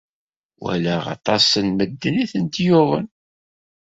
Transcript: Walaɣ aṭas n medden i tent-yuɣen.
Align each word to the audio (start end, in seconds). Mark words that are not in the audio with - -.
Walaɣ 0.61 1.03
aṭas 1.15 1.47
n 1.65 1.67
medden 1.77 2.15
i 2.23 2.25
tent-yuɣen. 2.31 3.07